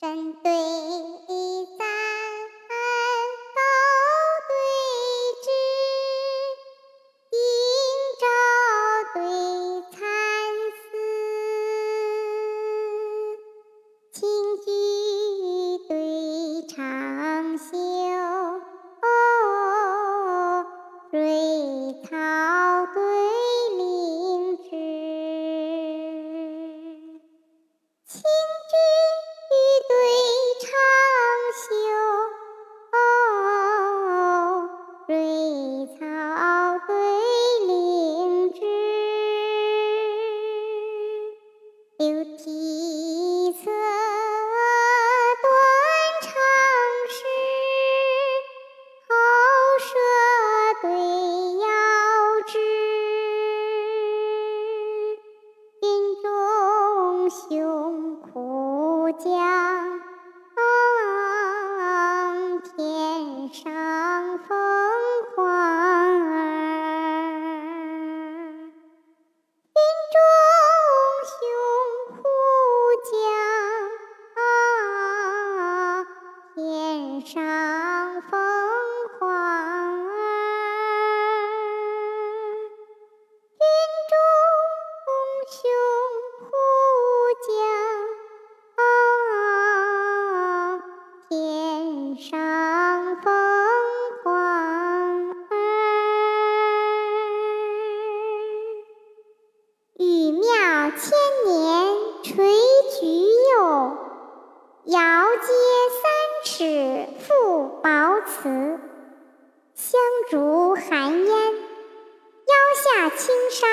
[0.00, 0.50] 针对
[1.78, 1.84] 咱
[3.54, 3.60] 高
[4.48, 4.52] 对
[5.44, 5.46] 峙，
[7.32, 7.36] 应
[8.18, 8.24] 招
[9.12, 9.20] 对
[9.92, 10.00] 参
[10.80, 10.82] 司，
[14.10, 14.18] 清
[14.64, 14.66] 句
[15.86, 15.92] 对
[16.66, 16.72] 长
[17.58, 17.68] 修，
[21.10, 21.18] 瑞
[22.04, 22.16] 草
[22.94, 22.98] 对
[35.10, 35.16] 水
[35.98, 36.06] 草
[36.86, 36.94] 对
[37.66, 38.60] 灵芝，
[41.98, 43.64] 流涕色
[45.42, 45.50] 断
[46.22, 46.30] 肠
[47.08, 47.18] 诗，
[49.08, 49.12] 喉
[49.80, 49.88] 舌
[50.80, 50.86] 对
[51.58, 51.66] 腰
[52.46, 52.52] 肢，
[55.82, 55.84] 云
[56.22, 56.24] 中
[57.30, 57.40] 雄
[77.22, 78.30] 上凤
[79.18, 80.10] 凰儿，
[83.58, 83.62] 云
[84.08, 84.12] 中
[85.50, 85.58] 雄
[86.40, 86.48] 虎
[87.46, 87.48] 叫，
[91.28, 91.30] 天
[92.16, 92.30] 上
[93.20, 93.26] 凤
[94.24, 94.26] 凰
[95.50, 95.52] 儿，
[99.98, 100.00] 玉
[100.32, 100.42] 庙
[100.96, 101.02] 千
[101.44, 101.50] 年
[108.42, 108.48] 词：
[109.74, 113.66] 香烛寒烟，腰下轻纱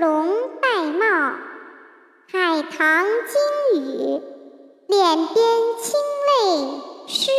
[0.00, 1.36] 龙带帽，
[2.32, 4.20] 海棠惊雨
[4.88, 5.36] 脸边
[5.80, 7.30] 清泪湿。